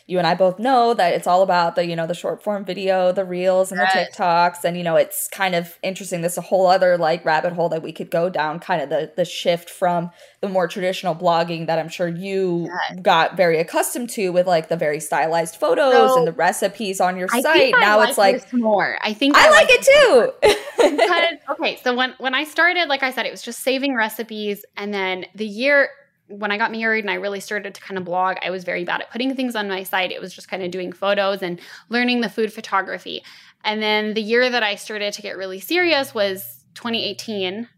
[0.09, 2.65] you and I both know that it's all about the, you know, the short form
[2.65, 4.65] video, the reels and the TikToks.
[4.65, 6.23] And, you know, it's kind of interesting.
[6.23, 9.13] This a whole other like rabbit hole that we could go down, kind of the
[9.17, 12.71] the shift from the more traditional blogging that I'm sure you
[13.03, 17.19] got very accustomed to with like the very stylized photos so, and the recipes on
[17.19, 17.75] your I site.
[17.79, 18.99] now like it's like more.
[19.03, 20.97] I think I, I like, like, it too.
[20.97, 24.65] because okay, so when when I started, like I said, it was just saving recipes
[24.75, 25.91] and then the year
[26.29, 28.85] when I got married and I really started to kind of blog, I was very
[28.85, 30.13] bad at putting things on my site.
[30.13, 33.23] It was just kind of doing photos and learning the food photography.
[33.65, 37.69] And then the year that I started to get really serious was 2018.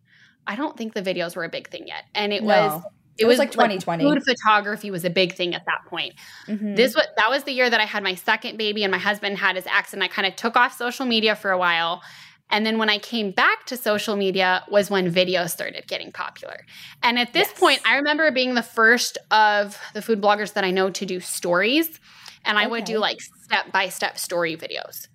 [0.47, 2.05] I don't think the videos were a big thing yet.
[2.15, 2.49] And it no.
[2.49, 2.83] was
[3.19, 4.05] it, it was, was, like 2020.
[4.05, 6.15] Like food photography was a big thing at that point.
[6.49, 6.75] Mm-hmm.
[6.75, 9.39] This was that was the year that I had my second baby and my husband
[9.39, 10.11] had his accident.
[10.11, 12.03] I kind of took off social media for a while
[12.51, 16.67] and then when I came back to social media was when video started getting popular.
[17.03, 17.59] And at this yes.
[17.59, 21.21] point, I remember being the first of the food bloggers that I know to do
[21.21, 22.01] stories.
[22.45, 22.71] And I okay.
[22.71, 25.09] would do like step by step story videos.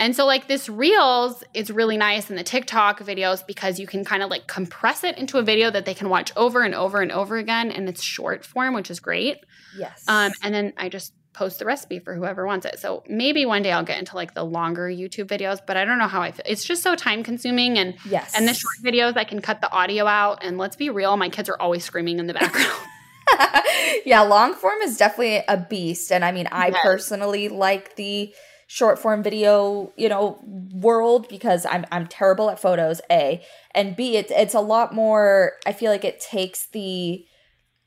[0.00, 4.04] And so, like, this Reels is really nice in the TikTok videos because you can
[4.04, 7.02] kind of like compress it into a video that they can watch over and over
[7.02, 7.72] and over again.
[7.72, 9.38] And it's short form, which is great.
[9.76, 10.04] Yes.
[10.06, 12.78] Um, and then I just post the recipe for whoever wants it.
[12.78, 15.98] So maybe one day I'll get into like the longer YouTube videos, but I don't
[15.98, 16.44] know how I feel.
[16.46, 18.34] It's just so time consuming and yes.
[18.36, 21.28] and the short videos I can cut the audio out and let's be real, my
[21.28, 22.72] kids are always screaming in the background.
[24.06, 26.78] yeah, long form is definitely a beast and I mean I yes.
[26.82, 28.34] personally like the
[28.66, 33.42] short form video, you know, world because I'm I'm terrible at photos, A,
[33.74, 37.24] and B it's it's a lot more I feel like it takes the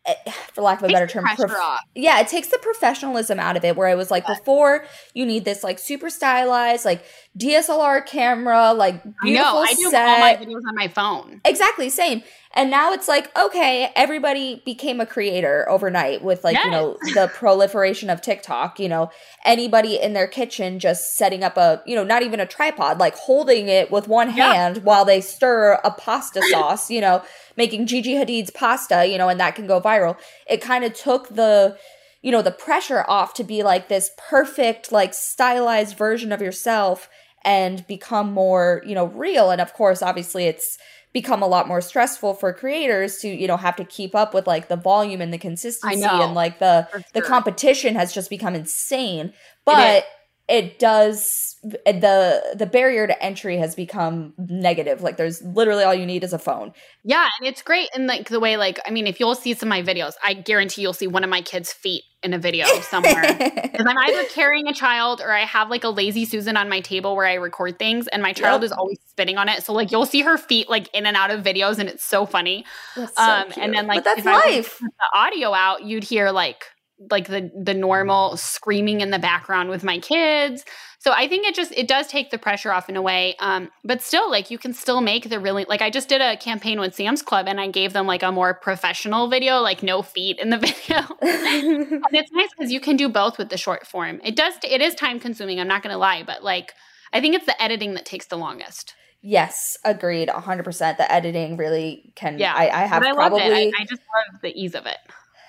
[0.05, 0.15] Eh,
[0.53, 3.75] for lack of a better term prof- yeah it takes the professionalism out of it
[3.75, 4.83] where i was like before
[5.13, 7.05] you need this like super stylized like
[7.37, 9.61] dslr camera like beautiful I know.
[9.61, 10.07] I do set.
[10.07, 14.99] all my videos on my phone exactly same and now it's like, okay, everybody became
[14.99, 16.65] a creator overnight with like, yes.
[16.65, 19.09] you know, the proliferation of TikTok, you know,
[19.45, 23.15] anybody in their kitchen just setting up a, you know, not even a tripod, like
[23.15, 27.23] holding it with one hand while they stir a pasta sauce, you know,
[27.61, 30.17] making Gigi Hadid's pasta, you know, and that can go viral.
[30.49, 31.77] It kind of took the,
[32.23, 37.07] you know, the pressure off to be like this perfect, like stylized version of yourself
[37.45, 39.51] and become more, you know, real.
[39.51, 40.79] And of course, obviously it's,
[41.13, 44.47] become a lot more stressful for creators to you know have to keep up with
[44.47, 47.03] like the volume and the consistency and like the sure.
[47.11, 49.33] the competition has just become insane
[49.65, 50.05] but
[50.51, 56.05] it, does the the barrier to entry has become negative like there's literally all you
[56.07, 56.73] need is a phone
[57.03, 59.67] yeah and it's great in like the way like i mean if you'll see some
[59.67, 62.65] of my videos i guarantee you'll see one of my kids feet in a video
[62.81, 63.23] somewhere.
[63.71, 66.81] Because I'm either carrying a child or I have like a lazy Susan on my
[66.81, 68.65] table where I record things and my child Yep.
[68.65, 69.63] is always spitting on it.
[69.63, 72.27] So like you'll see her feet like in and out of videos and it's so
[72.27, 72.63] funny.
[72.95, 73.65] That's so um cute.
[73.65, 74.77] and then like but that's if I life.
[74.79, 76.63] put the audio out, you'd hear like
[77.09, 80.63] like the the normal screaming in the background with my kids.
[80.99, 83.35] So I think it just it does take the pressure off in a way.
[83.39, 86.37] Um, but still, like you can still make the really like I just did a
[86.37, 90.03] campaign with Sam's Club and I gave them like a more professional video, like no
[90.03, 90.97] feet in the video.
[91.21, 94.21] and it's nice because you can do both with the short form.
[94.23, 95.59] It does it is time consuming.
[95.59, 96.73] I'm not going to lie, but like
[97.13, 98.93] I think it's the editing that takes the longest.
[99.21, 100.29] yes, agreed.
[100.29, 100.97] 100%.
[100.97, 102.37] The editing really can.
[102.39, 103.41] Yeah, I, I have I probably.
[103.41, 104.97] I, I just love the ease of it.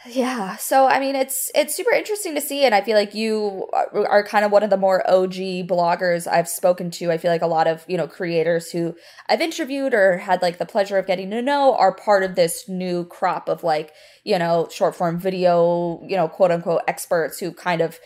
[0.05, 0.57] Yeah.
[0.57, 4.25] So I mean, it's it's super interesting to see, and I feel like you are,
[4.25, 7.13] kind of one of the more OG bloggers I've spoken to.
[7.13, 8.97] I feel like a lot of you know creators who
[9.29, 12.69] I've interviewed or had like the pleasure of getting to know are part of this
[12.69, 13.93] new crop of like
[14.25, 18.01] you know short form video you know quote unquote experts who kind of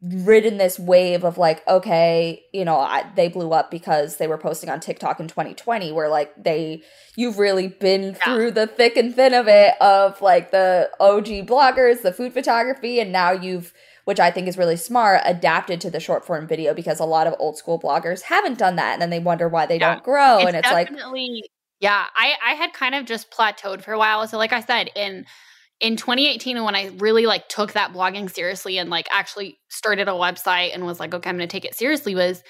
[0.00, 4.38] ridden this wave of like okay you know I, they blew up because they were
[4.38, 6.82] posting on tiktok in 2020 where like they
[7.14, 12.00] you've really been through the thick and thin of it of like the og bloggers
[12.00, 13.74] the food photography and now you've
[14.04, 17.26] which i think is really smart adapted to the short form video because a lot
[17.26, 19.94] of old school bloggers haven't done that and then they wonder why they Yeah.
[19.96, 21.42] don't grow and it's like definitely
[21.80, 24.88] yeah i i had kind of just plateaued for a while so like i said
[24.96, 25.26] in
[25.80, 30.12] in 2018 when i really like took that blogging seriously and like actually started a
[30.12, 32.42] website and was like okay i'm gonna take it seriously was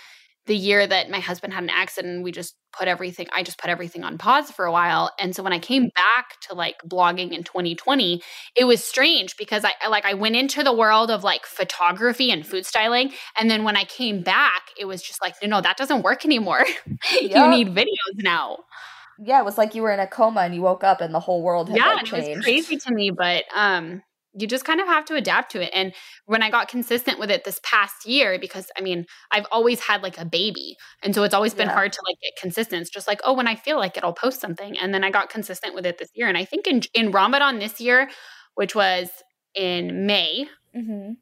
[0.47, 3.59] the year that my husband had an accident and we just put everything i just
[3.59, 5.11] put everything on pause for a while.
[5.19, 8.23] And so when i came back to like blogging in 2020
[8.57, 12.31] it was strange because I, I like i went into the world of like photography
[12.31, 13.13] and food styling.
[13.39, 16.25] And then when i came back it was just like no no that doesn't work
[16.25, 16.65] anymore.
[17.21, 18.59] You need videos now
[19.19, 21.21] yeah it was like you were in a coma and you woke up and the
[21.21, 24.03] whole world had yeah like and it was changed crazy to me but um
[24.39, 25.95] you just kind of have to adapt to it and
[26.27, 30.03] when i got consistent with it this past year because i mean i've always had
[30.03, 31.75] like a baby and so it's always been Yeah.
[31.75, 34.13] hard to like get consistent it's just like oh when i feel like it i'll
[34.13, 36.83] post something and then i got consistent with it this year and i think in
[36.95, 38.11] in ramadan this year
[38.55, 39.09] which was
[39.55, 41.13] in may hmm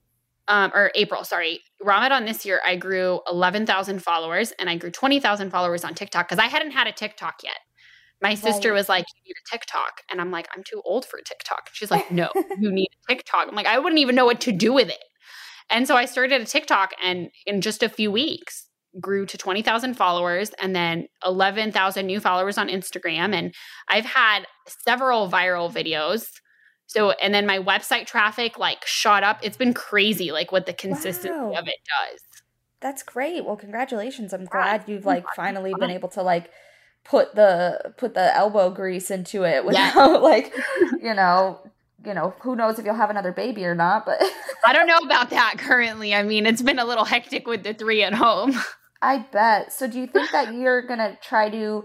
[0.47, 5.51] um, or April, sorry, Ramadan this year, I grew 11,000 followers and I grew 20,000
[5.51, 7.57] followers on TikTok because I hadn't had a TikTok yet.
[8.25, 8.77] My sister Right.
[8.79, 10.01] was like, You need a TikTok.
[10.11, 11.71] And I'm like, I'm too old for TikTok.
[11.73, 13.47] She's like, No, you need a TikTok.
[13.49, 15.05] I'm like, I wouldn't even know what to do with it.
[15.71, 18.67] And so I started a TikTok and in just a few weeks,
[19.01, 23.35] grew to 20,000 followers and then 11,000 new followers on Instagram.
[23.35, 23.53] And
[23.89, 24.45] I've had
[24.85, 26.27] several viral videos.
[26.87, 29.41] So, and then my website traffic like shot up.
[29.43, 31.53] It's been crazy, like what the consistency Wow.
[31.59, 32.21] of it does.
[32.81, 33.45] That's great.
[33.45, 34.33] Well, congratulations.
[34.33, 35.95] I'm Yeah, glad you've like finally been uh-huh.
[35.95, 36.51] able to like
[37.05, 40.55] put the put the elbow grease into it without like,
[41.01, 41.61] you know,
[42.05, 44.21] you know, who knows if you'll have another baby or not, but
[44.67, 46.15] I don't know about that currently.
[46.15, 48.59] I mean, it's been a little hectic with the three at home.
[49.01, 49.73] I bet.
[49.73, 51.85] So do you think that you're going to try to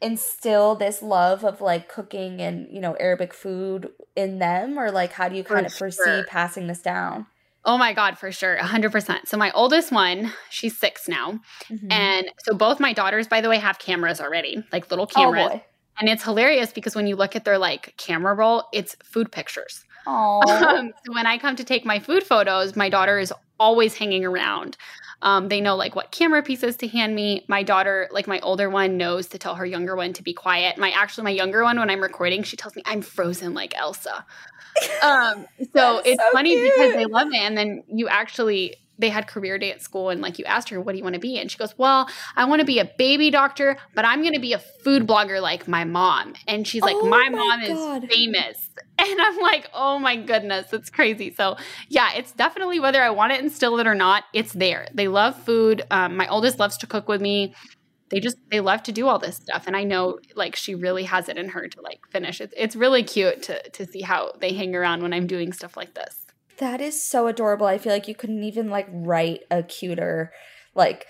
[0.00, 5.12] instill this love of like cooking and, you know, Arabic food in them or like
[5.12, 6.24] how do you For kind of foresee sure.
[6.26, 7.26] passing this down?
[7.66, 8.56] Oh my God, for sure.
[8.58, 9.26] 100%.
[9.26, 11.40] So, my oldest one, she's six now.
[11.70, 11.90] Mhm.
[11.92, 15.48] And so, both my daughters, by the way, have cameras already, like little oh cameras.
[15.50, 15.64] boy.
[15.98, 19.84] and it's hilarious because when you look at their like camera roll, it's food pictures.
[20.06, 20.40] Oh.
[20.78, 24.24] Um, so when I come to take my food photos, my daughter is always hanging
[24.24, 24.76] around.
[25.24, 27.44] Um, they know like what camera pieces to hand me.
[27.48, 30.76] My daughter, like my older one, knows to tell her younger one to be quiet.
[30.76, 34.24] My actually my younger one, when I'm recording, she tells me I'm frozen like Elsa.
[35.02, 39.26] Um, so it's so funny because they love it, and then you actually they had
[39.26, 41.38] career day at school and like you asked her what do you want to be?
[41.38, 44.40] And she goes well i want to be a baby doctor but i'm going to
[44.40, 46.34] be a food blogger like my mom.
[46.46, 48.04] And she's like Oh my, my mom God.
[48.04, 48.70] is famous.
[48.96, 51.34] And i'm like oh my goodness it's crazy.
[51.34, 51.56] So
[51.88, 54.86] yeah it's definitely whether i want to instill it or not it's there.
[54.94, 55.82] They love food.
[55.90, 57.54] Um, my oldest loves to cook with me.
[58.10, 61.04] They just they love to do all this stuff and i know like she really
[61.04, 62.40] has it in her to like finish.
[62.40, 65.76] It it's really cute to to see how they hang around when i'm doing stuff
[65.76, 66.23] like this
[66.58, 67.66] That is so adorable.
[67.66, 70.32] I feel like you couldn't even like write a cuter
[70.74, 71.06] like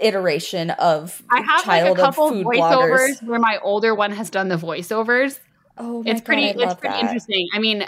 [0.00, 3.22] iteration of I have like a couple of voiceovers bloggers.
[3.26, 5.38] where my older one has done the voiceovers.
[5.76, 7.02] Oh my It's god, pretty I it's pretty that.
[7.04, 7.48] interesting.
[7.52, 7.86] I mean,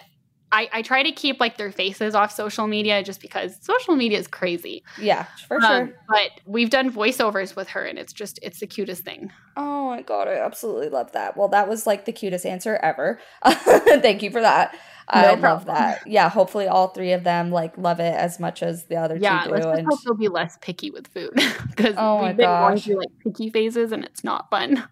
[0.50, 4.18] I, I try to keep like their faces off social media just because social media
[4.18, 4.82] is crazy.
[5.00, 5.94] Yeah, for Um, sure.
[6.08, 9.30] but we've done voiceovers with her and it's just it's the cutest thing.
[9.56, 11.36] Oh my god, I absolutely love that.
[11.36, 13.18] Well, that was like the cutest answer ever.
[13.46, 14.76] Thank you for that.
[15.12, 16.06] I love that.
[16.06, 19.44] Yeah, hopefully all three of them like love it as much as the other Yeah,
[19.44, 21.32] two let's just And hope they'll be less picky with food
[21.68, 24.88] because Oh we've been going through like picky phases and it's not fun.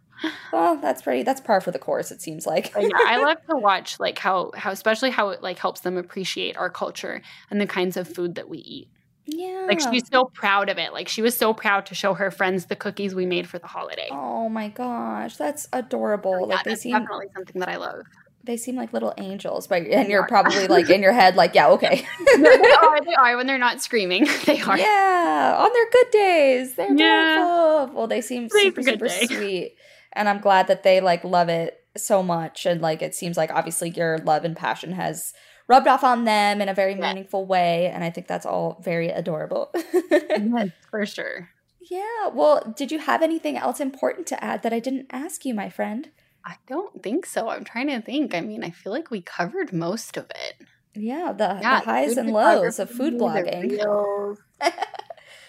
[0.52, 1.22] well, that's pretty.
[1.22, 2.10] That's par for the course.
[2.10, 2.72] It seems like.
[2.78, 6.56] yeah, I love to watch like how how especially how it like helps them appreciate
[6.58, 8.88] our culture and the kinds of food that we eat.
[9.26, 9.66] Yeah.
[9.68, 10.92] Like she's so proud of it.
[10.92, 13.66] Like she was so proud to show her friends the cookies we made for the
[13.68, 14.08] holiday.
[14.10, 16.34] Oh my gosh, that's adorable.
[16.34, 18.04] Oh, yeah, like they that's seem definitely something that I love.
[18.44, 21.68] They seem like little angels, but and you're probably like in your head like, yeah,
[21.70, 22.06] okay.
[22.36, 23.00] they are.
[23.04, 24.26] They are when they're not screaming.
[24.46, 24.78] They are.
[24.78, 27.84] yeah, on their good days, they're Yeah.
[27.84, 29.26] Well, they seem They super super day.
[29.26, 29.76] sweet,
[30.12, 32.66] and I'm glad that they like love it so much.
[32.66, 35.32] And like it seems like obviously your love and passion has
[35.68, 37.08] rubbed off on them in a very Yeah.
[37.08, 39.70] meaningful way, and I think that's all very adorable.
[40.02, 41.50] Yes, for sure.
[41.90, 42.28] yeah.
[42.32, 45.68] Well, did you have anything else important to add that I didn't ask you, my
[45.68, 46.08] friend?
[46.44, 47.48] I don't think so.
[47.48, 48.34] I'm trying to think.
[48.34, 50.66] I mean, I feel like we covered most of it.
[50.94, 54.36] Yeah, the, Yeah, the highs and lows of food blogging.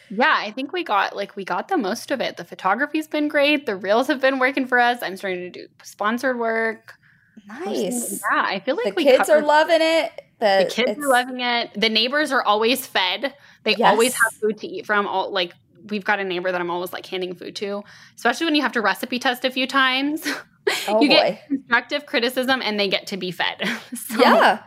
[0.10, 2.38] yeah, I think we got like we got the most of it.
[2.38, 3.66] The photography's been great.
[3.66, 5.00] The reels have been working for us.
[5.02, 6.94] I'm starting to do sponsored work.
[7.48, 8.22] Nice.
[8.32, 10.12] Yeah, I feel like the kids are loving it.
[10.40, 11.72] The, The kids are loving it.
[11.76, 13.34] The neighbors are always fed.
[13.64, 13.92] They Yes.
[13.92, 15.08] always have food to eat from.
[15.08, 15.54] All like
[15.90, 17.84] we've got a neighbor that I'm always like handing food to,
[18.16, 20.28] especially when you have to recipe test a few times.
[20.88, 21.16] Oh you boy.
[21.16, 23.62] get constructive criticism and they get to be fed.
[23.96, 24.64] So- yeah.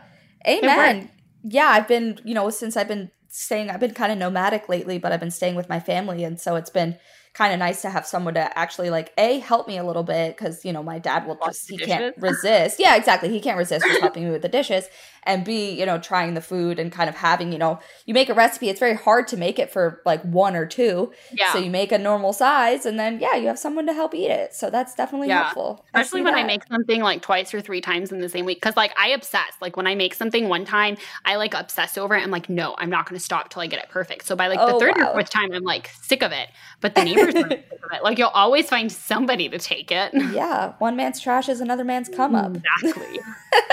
[0.47, 1.09] Amen.
[1.43, 4.97] Yeah, I've been, you know, since I've been staying, I've been kind of nomadic lately,
[4.97, 6.23] but I've been staying with my family.
[6.23, 6.97] And so it's been
[7.35, 10.35] kind of nice to have someone to actually like, A, help me a little bit
[10.35, 12.79] because, you know, my dad will just, he can't resist.
[12.79, 13.29] Yeah, exactly.
[13.29, 14.87] He can't resist just helping me with the dishes.
[15.27, 18.29] And B, you know, trying the food and kind of having, you know, you make
[18.29, 21.11] a recipe, it's very hard to make it for like one or two.
[21.33, 21.51] yeah.
[21.51, 24.29] So you make a normal size and then, yeah, you have someone to help eat
[24.29, 24.53] it.
[24.53, 25.43] So that's definitely Yeah.
[25.45, 25.83] helpful.
[25.93, 28.61] Especially see when I make something like twice or three times in the same week.
[28.61, 29.53] Cause like I obsess.
[29.61, 32.21] Like when I make something one time, I like obsess over it.
[32.21, 34.25] I'm like, no, I'm not going to stop till I get it perfect.
[34.27, 35.09] So by like Oh, the third wow.
[35.09, 36.49] or fourth time, I'm like sick of it.
[36.81, 38.03] But the neighbors are sick of it.
[38.03, 40.13] Like you'll always find somebody to take it.
[40.35, 42.55] Yeah, one man's trash is another man's come up.
[42.55, 43.19] Exactly.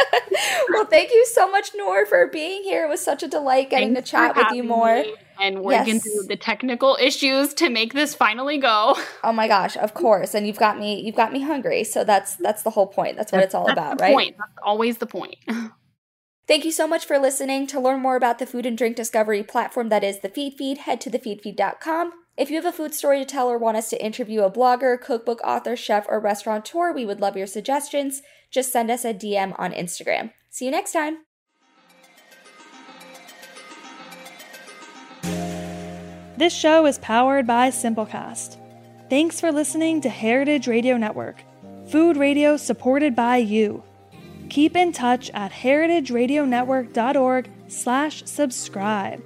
[0.71, 2.85] well, thank you so much, Nur, for being here.
[2.85, 5.03] It was such a delight getting Thanks to chat with you more.
[5.03, 6.03] me And working Yes.
[6.03, 8.97] through the technical issues to make this finally go.
[9.25, 10.35] Oh my gosh, of course.
[10.35, 11.85] And you've got me you've got me hungry.
[11.85, 13.17] So that's that's the whole point.
[13.17, 14.15] That's what it's all That's about, the right?
[14.15, 14.37] Point.
[14.37, 15.37] That's always the point.
[16.49, 17.67] Thank you so much for listening.
[17.69, 21.01] To learn more about the food and drink discovery platform that is the Feedfeed, head
[21.03, 22.13] to thefeedfeed.com.
[22.35, 24.99] If you have a food story to tell or want us to interview a blogger,
[24.99, 28.23] cookbook author, chef, or restaurateur, we would love your suggestions.
[28.51, 30.33] Just send us a DM on Instagram.
[30.49, 31.19] See you next time.
[36.39, 38.57] This show is powered by Simplecast.
[39.11, 41.43] Thanks for listening to Heritage Radio Network,
[41.91, 43.85] food radio supported by you.
[44.49, 49.23] Keep in touch at heritageradionetwork.org slash subscribe.